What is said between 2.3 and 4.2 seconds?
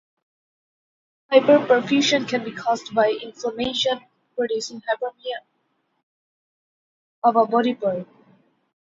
be caused by inflammation,